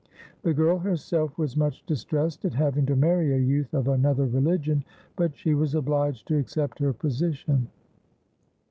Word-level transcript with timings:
The 0.41 0.55
girl 0.55 0.79
herself 0.79 1.37
was 1.37 1.55
much 1.55 1.85
distressed 1.85 2.43
at 2.43 2.55
having 2.55 2.87
to 2.87 2.95
marry 2.95 3.35
a 3.35 3.37
youth 3.37 3.71
of 3.75 3.87
another 3.87 4.25
religion, 4.25 4.83
but 5.15 5.35
she 5.37 5.53
was 5.53 5.75
obliged 5.75 6.27
to 6.29 6.39
accept 6.39 6.79
her 6.79 6.91
position. 6.91 7.67